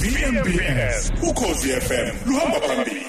[0.00, 3.06] #VMBS ukhosi FM luhamba phambili.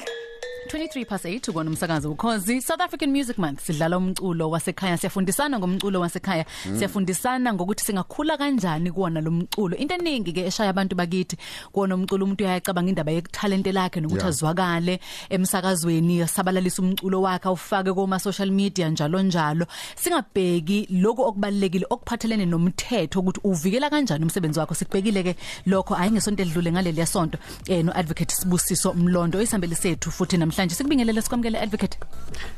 [0.76, 6.00] 23 past 8 ukona umsakazo ukhozi South African Music Month sidlala umculo wasekhaya siyafundisana ngomculo
[6.00, 6.78] wasekhaya mm.
[6.78, 11.38] siyafundisana ngokuthi singakhula kanjani kuona lo mculo into eningi ke eshaya abantu bakithi
[11.72, 14.30] kuona umculo umuntu uyacabanga indaba yekutalente lakhe nokuthi Yeah.
[14.30, 15.00] azwakale
[15.30, 23.20] emsakazweni sabalalisa umculo wakhe awufake kuma social media njalo njalo singabheki lokho okubalekile okuphathelene nomthetho
[23.20, 25.36] ukuthi uvikela kanjani umsebenzi wakho sikubekile ke
[25.66, 30.65] lokho ayi ngesonto edlule ngaleli yasonto eh no advocate Sibusiso Mlondo isambeli sethu futhi namhlanje
[30.74, 31.98] sikubingelele sikwamukele advocate.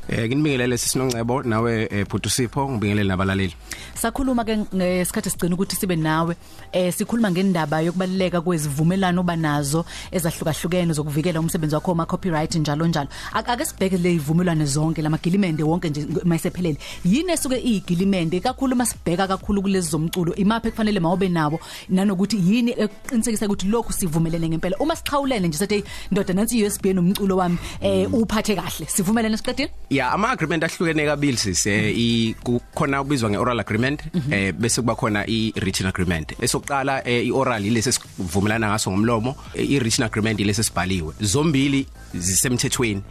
[0.08, 3.54] Eh kinibingelele sisinongcebo nawe eh, Bhuti Sipho ngibingelele nabalaleli.
[3.94, 6.36] sakhuluma ke ngesikhathi sigcina ukuthi sibe nawe.
[6.72, 13.08] Eh sikhuluma ngendaba yokubaleka kwezivumelano banazo ezahlukahlukene zokuvikela umsebenzi wakho ma copyright njalo njalo.
[13.34, 18.40] Ak- ake sibheke le ivumelwano zonke lamagilimende wonke nje mayisephelele yini esuke iyigilimende?
[18.40, 24.48] Kakhulu masibheka kakhulu kulezi zomculo imaphi kufanele mawube nawo nanokuthi yini eqinisekisa ukuthi lokhu sivumelene
[24.48, 24.76] ngempela?
[24.80, 30.14] Uma siqhawulene nje sethi ndoda nansi USB nomculo wami eh uphathe kahle sivumelene siqedile Yeah
[30.14, 34.00] ama agreement ahlukene kabili sise i kukhona kubizwa ngeoral agreement
[34.30, 36.32] eh bese kuba khona i written agreement.
[36.40, 41.14] Esokuqala eh, i oral ilese sivumelana ngaso ngomlomo eh, i written agreement ilese sibhaliwe.
[41.20, 43.02] Zombili zisemthethweni.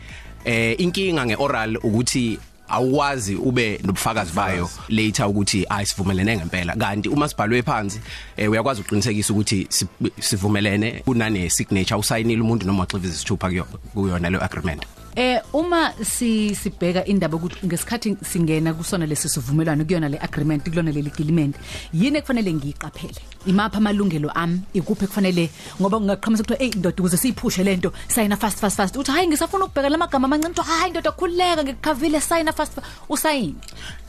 [0.46, 2.40] Eh inkinga ngeoral ukuthi
[2.70, 6.76] awuwazi ube nobufakazi bayo later ukuthi ayisivumelene ngempela.
[6.76, 8.00] Kanti uma sibhalwe phansi
[8.38, 9.88] eh, uyakwazi uqinisekisa ukuthi si-
[10.20, 14.84] sivumelene kunane signature usayinile umuntu noma uxiviza isithupha kuyo- kuyona le agreement.
[15.18, 20.92] Eh uma si sibheka indaba ukuthi ngesikhathi singena kusona lesi sivumelwano kuyona le agreement kulona
[20.92, 21.56] leli agreement
[21.92, 23.18] yini ekufanele ngiyiqaphele?
[23.48, 24.62] Imapha amalungelo ami?
[24.74, 25.50] Ikuphi kufanele
[25.82, 28.96] ngoba ngaqhamuza ukuthi hey ndoda ukuze siyiphushe lento sayina fast fast fast.
[28.96, 32.88] Uthi hayi ngisafuna ukubheka lamagama amancane uthi hayi ndoda khuleka ngikukhavile sayina fast fast.
[33.10, 33.56] Usayini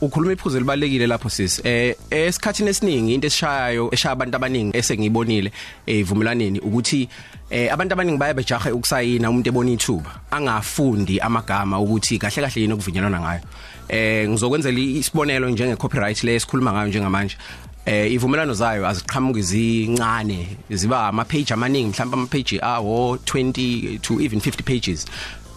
[0.01, 1.65] ukhuluma iphuzu elibalekile lapho sis.
[1.65, 5.51] Eh esikhathini esiningi into esishayayo eshaya abantu abaningi esengiyibonile
[5.87, 7.09] evumelaneni ukuthi
[7.49, 12.73] eh abantu abaningi baya bejahe ukusayina umuntu ebona ithuba angafundi amagama ukuthi kahle kahle yini
[12.73, 13.41] okuvunyelwana ngayo.
[13.89, 17.37] Eh ngizokwenzela isibonelo njenge copyright le esikhuluma ngayo njengamanje.
[17.85, 24.21] Eh ivumelano zayo aziqhamuki zincane ziba ama page amaningi mhlawumbe ama page awo 20 to
[24.21, 25.07] even 50 pages.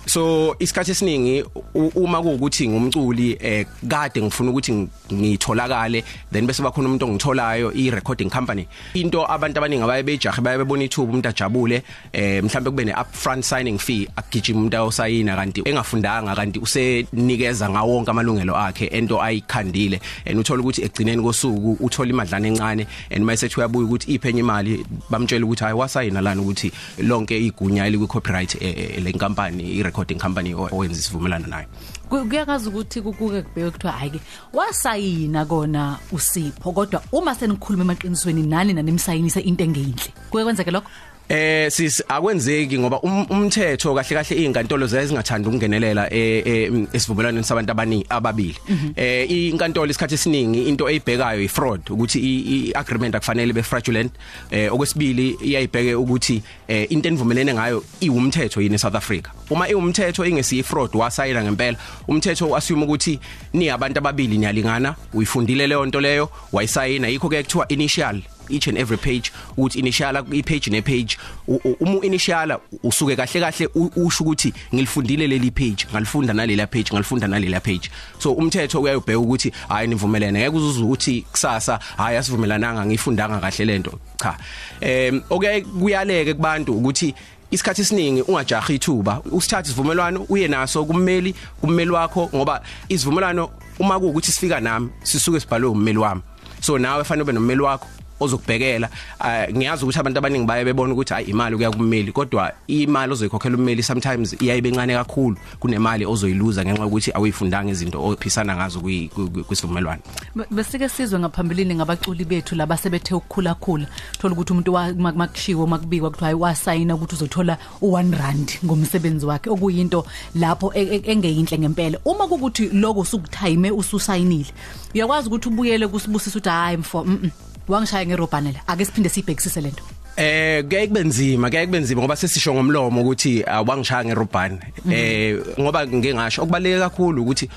[0.07, 6.89] So isikhathi esiningi uma kuukuthi ngumculi eh kade ngifuna ukuthi ng- ngitholakale then bese bakhona
[6.89, 8.67] umuntu ongitholayo i recording company.
[8.95, 13.45] Into abantu abaningi abaye bejahe baye bebona ithuba umuntu ajabule eh mhlawumbe kube ne upfront
[13.45, 20.01] signing fee akugijima umuntu ayosayina kanti engafundanga kanti usenikeza ngawo wonke amalungelo akhe ento ayikhandile.
[20.27, 25.47] And uthola ukuthi egcineni kosuku uthola imadlana encane and mayisethi uyabuya ukuthi iphenye imali bamtshela
[25.47, 30.55] ukuthi hayi wasayina lana ukuthi lonke igunya elikwi copyright eh, eh, le nkampani recording company
[30.55, 31.67] o- owenza isivumelano nayo.
[32.09, 34.21] Ku- kuyakazi ukuthi kukuke kubheke kuthiwa hayi ke
[34.53, 40.89] wasayina kona usipho kodwa uma senikhuluma emaqinisweni nani nanimsayinise into engeyinhle kuye kwenzeke lokho?
[41.33, 47.71] Eh sis akwenzeki ngoba um- umthetho kahle kahle izinkantolo zezingathanda ukungenelela eh eh, esivumelwaneni sabantu
[47.73, 48.57] abaningi ababili.
[48.97, 54.13] Eh inkantolo isikhathi esiningi into eyibhekayo i fraud ukuthi i i- agreement akufanele be fraudulent.
[54.51, 59.29] Eh okwesibili iyayibheke ukuthi eh into enivumelene ngayo iwumthetho yini eSouth Africa.
[59.51, 61.79] Uma iwumthetho ingesi fraud wasayina ngempela
[62.09, 63.19] umthetho assume ukuthi
[63.53, 68.21] ni abantu ababili niyalingana uyifundile leyo nto leyo wayisayina yikho ke kuthiwa initial
[68.53, 71.19] each and every page ukuthi initiala i page ne page
[71.49, 76.91] u- u- uma initiala usuke kahle kahle usho ukuthi ngilifundile leli page ngalifunda nalela page
[76.93, 77.91] ngalifunda nalela page.
[78.19, 80.41] So umthetho uyayibheka ukuthi hayi nivumelene.
[80.41, 84.37] Ngeke uzuze ukuthi kusasa hayi asivumelananga ngifundanga kahle lento cha.
[84.81, 87.15] Em okay kuyaleke kubantu ukuthi
[87.51, 89.23] isikhathi esiningi ungajahi ithuba.
[89.31, 95.71] Usithatha isivumelwano uye naso kummeli kummeli wakho ngoba isivumelwano uma kuukuthi sifika nami sisuke sibhalwe
[95.71, 96.21] ummeli wami.
[96.61, 97.87] So nawe fanele ube nommeli wakho
[98.23, 98.89] ozokubhekela
[99.21, 103.57] uh, ngiyazi ukuthi abantu abaningi baye bebona ukuthi hayi imali kuya kummeli kodwa imali ozoyikhokhela
[103.57, 109.43] ummeli sometimes iyayibe encane kakhulu kunemali ozoyiluza ngenxa yokuthi awuyifundanga izinto ophisana ngazo kwi- kwi-
[109.45, 110.03] kwisivumelwano.
[110.37, 113.87] Be- besike sizwe ngaphambilini ngabaculi bethu laba sebethe ukukhula khula
[114.19, 119.27] thola ukuthi umuntu wa- ma- makushiwo makubikwa kuthiwa hayi wasayina ukuthi uzothola u1 rand ngomsebenzi
[119.27, 119.51] wakhe.
[119.51, 121.99] Okuyinto lapho e- e- engeyinhle ngempela.
[122.05, 124.51] Uma kukuthi lokho usukuthayime ususayinile
[124.95, 127.31] uyakwazi ukuthi ubuyele kusibusisa ukuthi hayi mfo mm,
[127.69, 129.85] wangishaya ngerobhanela ake siphinde sibhekisise lento
[130.17, 134.59] Eh kuyaye kube nzima kuyaye kube nzima ngoba sesisho ngomlomo ukuthi awangishaya ngerobhani
[134.91, 137.49] eh ngoba ngeke ngasho okubaleke kakhulu ukuthi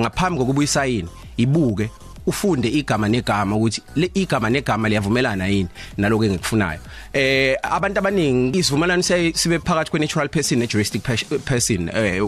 [0.00, 1.90] ngaphambi kokuba uyisayini ibuke
[2.26, 6.80] ufunde igama negama ukuthi le igama negama liyavumelana yini naloko engikufunayo.
[7.12, 11.02] Eh abantu abaningi isivumelano sibe phakathi kwe natural person ne juristic
[11.44, 12.20] person eh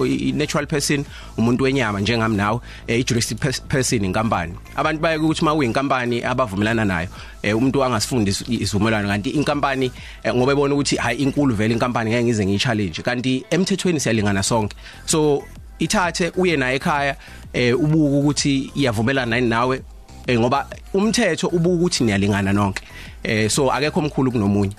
[0.00, 1.04] i natural person
[1.36, 4.54] umuntu wenyama njengami nawe i juristic person inkampani.
[4.76, 7.08] Abantu baye ukuthi mawuyinkampani abavumelana nayo
[7.42, 9.92] eh umuntu angasifundi isivumelwano kanti inkampani
[10.26, 14.76] ngoba ebona ukuthi hayi inkulu vele inkampani ngeke ngize ngiyi-challenge kanti emthethweni siyalingana sonke.
[15.06, 15.44] So
[15.84, 17.16] ithathe uye naye ekhaya
[17.52, 19.82] eh ubuka ukuthi iyavumelana nawe
[20.26, 22.82] eh ngoba umthetho ubuka ukuthi niyalingana nonke.
[23.24, 24.76] Eh so akekho omkhulu kunomunye.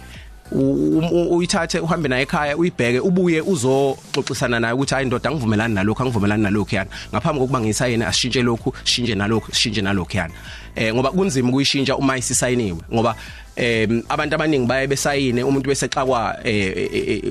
[0.52, 6.76] Uyithathe uhambe naye ekhaya uyibheke ubuye uzoxoxisana naye ukuthi hayi ndoda angivumelani nalokho angivumelani nalokho
[6.76, 6.90] yana.
[7.12, 10.34] Ngaphambi kokuba ngisayine asishintshe lokhu shintshe nalokho shintshe nalokho yana.
[10.76, 13.16] Eh ngoba kunzima ukuyishintsha uma isisayiniwe ngoba
[13.56, 17.22] em abantu abaningi baye besayine umuntu bese xakwa eh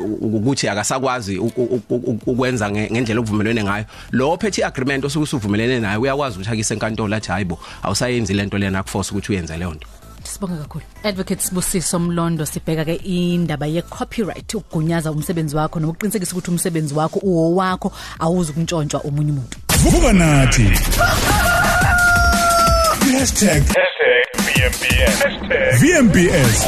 [0.00, 1.38] ukuthi akasakwazi
[2.26, 7.30] ukwenza ngendlela okuvumelene ngayo lo phethe agreement osuke usuvumelene naye uyakwazi ukuthi akise enkantolo athi
[7.30, 9.88] hayibo awusayenzi lento lena kuforce ukuthi uyenze leyo nto
[10.24, 10.84] Sibonga kakhulu.
[11.04, 17.18] Advocate Sibusiso Mlondo sibheka ke indaba ye copyright ukugunyaza umsebenzi wakho nokuqinisekisa ukuthi umsebenzi wakho
[17.22, 19.58] uwo wakho awuzi ukuntshontshwa omunye umuntu.
[19.78, 20.62] Vuka nathi.
[24.60, 25.18] #VMBS
[25.80, 26.66] #VMBS